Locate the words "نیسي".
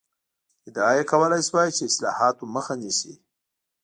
2.81-3.13